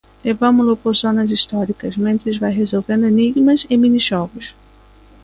[0.27, 4.45] Levámolo por zonas históricas, mentres vai resolvendo enigmas e minixogos.